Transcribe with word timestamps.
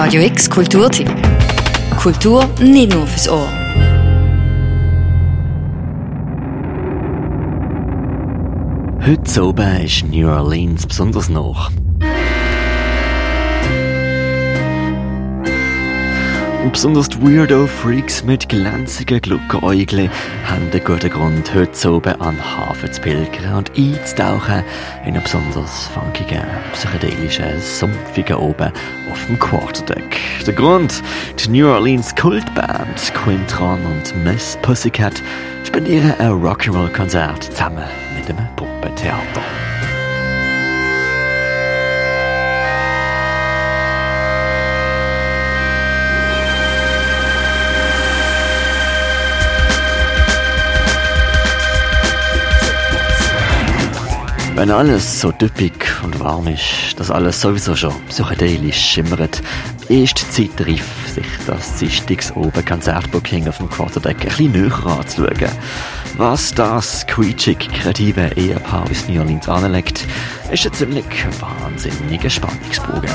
Radio 0.00 0.22
X 0.22 0.48
Kulturtipp. 0.48 1.10
Kultur 2.00 2.48
nicht 2.60 2.94
nur 2.94 3.04
fürs 3.04 3.28
Ohr. 3.28 3.48
Heute 9.04 9.44
oben 9.44 9.80
ist 9.84 10.04
New 10.04 10.28
Orleans 10.28 10.86
besonders 10.86 11.28
noch. 11.28 11.72
Besonders 16.72 17.08
die 17.08 17.20
Weirdo-Freaks 17.22 18.24
mit 18.24 18.48
glänzigen 18.48 19.20
Gluckeräugeln 19.20 20.10
haben 20.44 20.70
einen 20.70 20.84
guten 20.84 21.10
Grund, 21.10 21.54
heute 21.54 21.92
oben 21.92 22.20
an 22.20 22.34
den 22.34 22.56
Hafen 22.56 22.92
zu 22.92 23.00
pilgern 23.00 23.54
und 23.54 23.70
einzutauchen 23.76 24.64
in 25.04 25.14
einen 25.14 25.22
besonders 25.22 25.86
funkigen, 25.88 26.42
psychedelischen, 26.72 27.60
sumpfigen 27.60 28.36
oben 28.36 28.72
auf 29.10 29.26
dem 29.26 29.38
Quarterdeck. 29.38 30.18
Der 30.46 30.54
Grund, 30.54 31.02
die 31.38 31.48
New 31.50 31.68
Orleans 31.68 32.14
Kultband 32.16 33.14
Quintron 33.14 33.80
und 33.86 34.24
Miss 34.24 34.58
Pussycat 34.62 35.22
spendieren 35.64 36.12
ein 36.18 36.32
Rock'n'Roll-Konzert 36.32 37.44
zusammen 37.44 37.84
mit 38.16 38.28
einem 38.28 38.48
Puppentheater. 38.56 39.77
Wenn 54.58 54.72
alles 54.72 55.20
so 55.20 55.30
düppig 55.30 55.86
und 56.02 56.18
warm 56.18 56.48
ist, 56.48 56.98
dass 56.98 57.12
alles 57.12 57.40
sowieso 57.40 57.76
schon 57.76 57.94
psychedelisch 58.08 58.76
schimmert, 58.76 59.40
ist 59.88 60.18
die 60.18 60.48
Zeit 60.48 60.66
reif, 60.66 60.84
sich 61.14 61.28
das 61.46 61.76
Dienstags 61.76 62.32
oben 62.34 62.64
Konzertbooking 62.64 63.46
auf 63.46 63.58
dem 63.58 63.70
Quarterdeck 63.70 64.16
ein 64.22 64.26
bisschen 64.26 64.50
näher 64.50 64.84
anzuschauen. 64.84 65.52
Was 66.16 66.52
das 66.52 67.06
quietschig 67.06 67.68
kreative 67.68 68.32
Ehepaar 68.34 68.82
aus 68.90 69.06
New 69.06 69.20
Orleans 69.20 69.48
anlegt, 69.48 70.04
ist 70.50 70.66
ein 70.66 70.72
ziemlich 70.72 71.04
wahnsinniger 71.38 72.28
Spannungsbogen. 72.28 73.10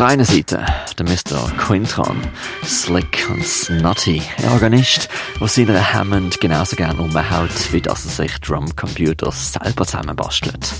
Der 0.00 0.08
einen 0.08 0.24
Seite 0.24 0.64
der 0.98 1.04
Mr. 1.04 1.50
Quintron, 1.58 2.16
slick 2.64 3.28
und 3.28 3.46
snotty, 3.46 4.22
ein 4.38 4.48
Organist, 4.48 5.10
der 5.38 5.46
seiner 5.46 5.92
Hammond 5.92 6.40
genauso 6.40 6.74
gern 6.74 6.98
umhaut, 6.98 7.50
wie 7.70 7.82
dass 7.82 8.06
er 8.06 8.24
sich 8.24 8.38
Drumcomputers 8.38 9.52
selber 9.52 9.84
zusammenbastelt. 9.84 10.72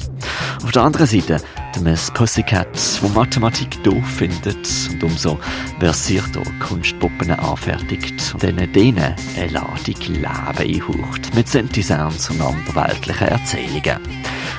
Auf 0.64 0.72
der 0.72 0.84
anderen 0.84 1.06
Seite 1.06 1.36
der 1.74 1.82
Miss 1.82 2.10
Pussycat, 2.12 2.78
wo 3.02 3.08
Mathematik 3.08 3.84
doof 3.84 4.06
findet 4.06 4.66
und 4.90 5.04
umso 5.04 5.38
versierter 5.78 6.42
Kunstpuppen 6.66 7.30
anfertigt 7.32 8.32
und 8.32 8.42
denen 8.42 8.72
denen 8.72 9.14
eine 9.36 9.48
Ladung 9.48 10.00
Leben 10.06 10.24
einhaucht, 10.24 11.34
mit 11.34 11.46
Synthi-Sounds 11.46 12.30
und 12.30 12.40
anderweltlichen 12.40 13.28
Erzählungen. 13.28 14.00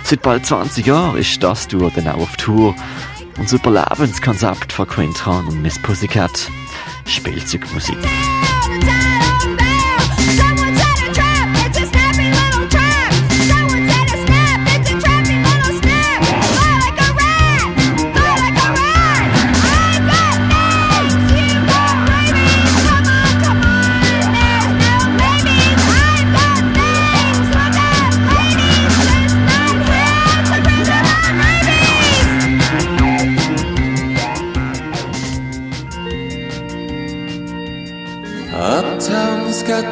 Seit 0.04 0.22
bald 0.22 0.46
20 0.46 0.86
Jahren 0.86 1.18
ist 1.18 1.42
das 1.42 1.68
Tour 1.68 1.92
dann 1.96 2.10
auch 2.10 2.20
auf 2.20 2.36
Tour 2.38 2.76
und 3.38 3.46
das 3.46 3.54
Überlebenskonzept 3.54 4.74
von 4.74 4.88
Quintron 4.88 5.48
und 5.48 5.62
Miss 5.62 5.82
Pussycat 5.82 6.50
Spielzeugmusik. 7.06 7.98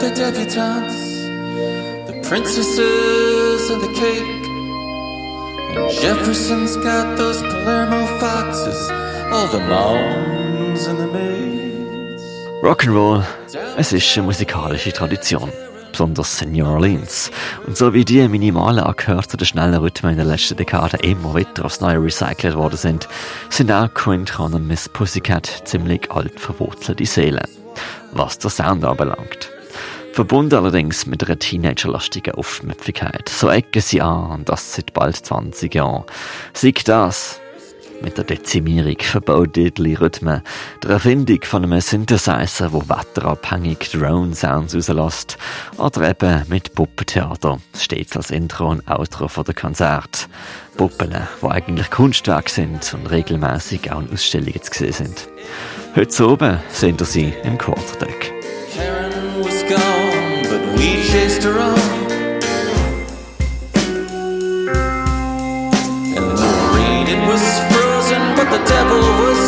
The 0.10 0.16
debutantes, 0.16 2.08
the 2.08 2.14
princesses 2.28 3.70
and 3.70 3.82
the 3.82 3.94
cake. 3.94 4.48
And 5.76 5.92
Jefferson's 6.02 6.76
got 6.78 7.18
those 7.18 7.42
Palermo 7.42 8.06
foxes, 8.20 8.90
all 9.32 9.48
the 9.48 9.60
moms 9.60 10.88
and 10.88 11.00
the 11.00 11.08
maids. 11.08 12.24
Rock'n'Roll, 12.64 13.24
es 13.78 13.94
ist 13.94 14.18
eine 14.18 14.26
musikalische 14.26 14.92
Tradition. 14.92 15.52
Besonders 15.92 16.42
in 16.42 16.52
New 16.54 16.66
Orleans. 16.66 17.32
Und 17.66 17.78
so 17.78 17.94
wie 17.94 18.06
die 18.06 18.28
minimalen 18.28 18.84
Akkorde 18.84 19.38
der 19.38 19.46
schnellen 19.46 19.76
Rhythmen 19.76 20.14
in 20.14 20.18
den 20.20 20.28
letzten 20.28 20.56
Dekaden 20.56 21.00
immer 21.02 21.36
wieder 21.36 21.66
aufs 21.66 21.82
Neue 21.82 22.02
recycelt 22.04 22.56
worden 22.56 22.78
sind, 22.78 23.08
sind 23.50 23.72
auch 23.72 23.94
Quintron 23.94 24.54
und 24.54 24.68
Miss 24.68 24.88
Pussycat 24.88 25.64
ziemlich 25.66 26.12
alt 26.12 26.40
verwurzelte 26.40 27.06
Seelen. 27.06 27.48
Was 28.12 28.38
der 28.38 28.50
Sound 28.50 28.86
anbelangt. 28.86 29.50
Verbunden 30.20 30.56
allerdings 30.56 31.06
mit 31.06 31.26
einer 31.26 31.40
teenagerlastigen 31.40 32.36
Aufmüpfigkeit. 32.36 33.30
So 33.30 33.48
ecken 33.48 33.82
sie 33.82 34.02
an, 34.02 34.32
und 34.32 34.50
das 34.50 34.74
seit 34.74 34.92
bald 34.92 35.16
20 35.16 35.74
Jahren. 35.74 36.04
Sieg 36.52 36.84
das 36.84 37.40
mit 38.02 38.18
der 38.18 38.26
Dezimierung 38.26 38.98
verbaudeter 39.00 39.82
Rhythmen, 39.82 40.42
der 40.84 40.90
Erfindung 40.90 41.40
von 41.44 41.64
einem 41.64 41.80
Synthesizer, 41.80 42.74
wo 42.74 42.82
wetterabhängig 42.90 43.92
Drone-Sounds 43.94 44.76
rauslässt, 44.76 45.38
oder 45.78 46.10
eben 46.10 46.44
mit 46.50 46.76
Puppentheater, 46.76 47.62
stets 47.78 48.18
als 48.18 48.30
Intro 48.30 48.72
und 48.72 48.86
Outro 48.90 49.30
von 49.30 49.46
der 49.46 49.56
Konzert. 49.56 50.28
Puppen, 50.76 51.16
die 51.42 51.48
eigentlich 51.48 51.90
Kunstwerke 51.92 52.52
sind 52.52 52.94
und 52.94 53.10
regelmäßig 53.10 53.90
auch 53.90 54.02
in 54.02 54.12
Ausstellungen 54.12 54.62
zu 54.62 54.80
sehen 54.80 54.92
sind. 54.92 55.30
Heute 55.96 56.30
oben 56.30 56.60
sehen 56.74 57.00
wir 57.00 57.06
sie 57.06 57.34
im 57.46 57.58
Quarterdeck. 57.58 58.29
We 60.80 61.04
chased 61.04 61.44
her 61.44 61.60
on. 61.60 61.78
And 66.18 66.30
the 66.42 66.52
rain, 66.74 67.06
it 67.16 67.22
was 67.28 67.44
frozen, 67.70 68.24
but 68.38 68.48
the 68.56 68.64
devil 68.66 69.02
was 69.22 69.39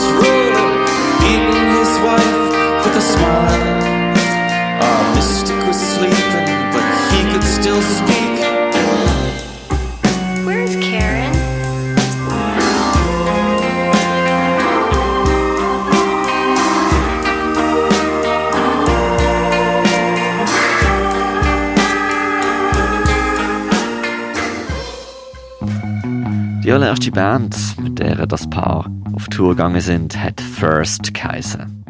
Die 26.64 26.72
allererste 26.72 27.10
Band, 27.10 27.56
mit 27.80 27.98
der 27.98 28.28
das 28.28 28.48
Paar 28.48 28.86
auf 29.14 29.28
Tour 29.30 29.56
gegangen 29.56 29.82
sind, 29.82 30.22
hat 30.22 30.40
First 30.40 31.12
geheißen. 31.12 31.84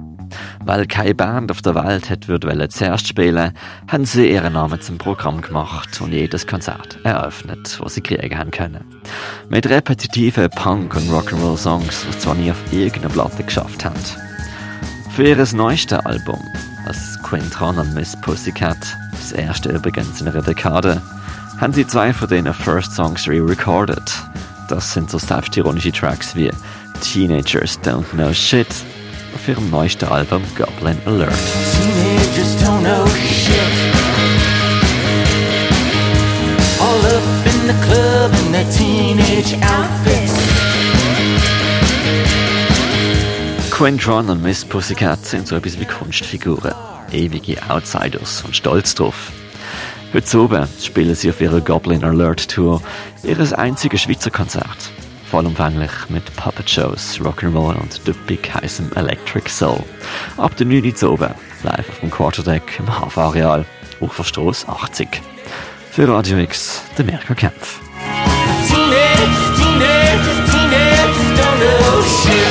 Weil 0.63 0.85
keine 0.85 1.13
Band 1.13 1.51
auf 1.51 1.62
der 1.62 1.75
Welt 1.75 2.09
hat 2.09 2.29
würde 2.29 2.69
zuerst 2.69 3.06
spielen, 3.06 3.51
haben 3.91 4.06
sie 4.06 4.31
ihren 4.31 4.53
Namen 4.53 4.79
zum 4.79 4.97
Programm 4.97 5.41
gemacht 5.41 6.00
und 6.00 6.13
jedes 6.13 6.47
Konzert 6.47 6.97
eröffnet, 7.03 7.77
was 7.81 7.95
sie 7.95 8.01
kriegen 8.01 8.38
haben 8.38 8.51
können. 8.51 8.85
Mit 9.50 9.69
repetitiven 9.69 10.50
Punk- 10.51 10.95
und 10.95 11.09
Rock'n'Roll-Songs, 11.09 12.06
die 12.09 12.19
zwar 12.19 12.35
nie 12.35 12.51
auf 12.51 12.71
irgendeine 12.71 13.09
Platte 13.09 13.44
geschafft 13.44 13.83
haben. 13.83 14.00
Für 15.13 15.23
ihr 15.23 15.47
neuestes 15.53 16.00
Album, 16.00 16.39
als 16.85 17.19
Quintron 17.23 17.77
und 17.77 17.94
Miss 17.94 18.15
Pussycat, 18.21 18.77
das 19.12 19.33
erste 19.33 19.69
übrigens 19.69 20.21
in 20.21 20.29
einer 20.29 20.41
Dekade, 20.41 21.01
haben 21.59 21.73
sie 21.73 21.85
zwei 21.85 22.13
von 22.13 22.29
denen 22.29 22.53
First 22.53 22.94
Songs 22.94 23.27
re-recorded. 23.27 24.31
Das 24.71 24.94
sind 24.94 25.12
so 25.12 25.18
selbstironische 25.18 25.91
Tracks 25.91 26.33
wie 26.33 26.50
Teenagers 27.01 27.77
Don't 27.81 28.06
Know 28.13 28.31
Shit 28.31 28.69
auf 29.35 29.45
ihrem 29.45 29.69
neuesten 29.69 30.06
Album 30.06 30.41
Goblin 30.57 30.97
Alert. 31.06 31.33
Teenagers 31.75 32.56
don't 32.63 32.79
know 32.79 33.06
shit. 33.18 33.53
All 36.79 37.06
up 37.06 37.21
in 37.45 37.68
the 37.68 37.73
club 37.85 38.31
in 38.45 38.53
their 38.53 38.69
teenage 38.71 39.57
outfits. 39.62 40.39
Quintron 43.71 44.29
und 44.29 44.41
Miss 44.41 44.63
Pussycat 44.63 45.25
sind 45.25 45.50
so 45.50 45.57
etwas 45.57 45.77
wie 45.81 45.85
Kunstfiguren, 45.85 46.73
ewige 47.12 47.57
Outsiders 47.69 48.41
und 48.45 48.56
stolz 48.56 48.95
drauf, 48.95 49.33
Heute 50.13 50.42
oben 50.42 50.68
spielen 50.84 51.16
sie 51.16 51.30
auf 51.30 51.40
ihrer 51.40 51.62
Goblin 51.62 52.04
Alert 52.04 52.50
Tour 52.50 52.81
ihres 53.24 53.54
einzigen 53.54 53.98
Schweizer 53.98 54.30
Konzert. 54.30 54.92
Vollumfänglich 55.30 55.92
mit 56.10 56.36
Puppet 56.36 56.69
Shows, 56.69 57.18
Rock'n'Roll 57.22 57.75
und 57.80 58.04
typisch 58.04 58.54
heißem 58.54 58.92
Electric 58.96 59.50
Soul. 59.50 59.81
Ab 60.36 60.58
der 60.58 60.68
9 60.68 60.94
Uhr 61.02 61.12
oben, 61.13 61.34
live 61.63 61.90
auf 61.90 62.00
dem 62.02 62.12
Quarterdeck 62.12 62.80
im 62.80 63.00
Hafenareal, 63.00 63.66
Uferstrasse 64.02 64.68
80. 64.68 65.08
Für 65.92 66.10
Radio 66.10 66.40
X, 66.40 66.84
der 66.98 67.06
Mirka 67.06 67.34
Kempf. 67.34 67.80
Teenage, 68.68 69.31
teenage, 69.56 70.52
teenage, 70.52 71.19
don't 71.38 71.57
know 71.57 72.04
shit. 72.04 72.50